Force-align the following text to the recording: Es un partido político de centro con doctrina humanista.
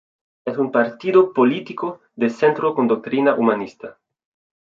Es 0.45 0.57
un 0.57 0.71
partido 0.71 1.31
político 1.31 2.01
de 2.15 2.31
centro 2.31 2.73
con 2.73 2.87
doctrina 2.87 3.35
humanista. 3.35 3.99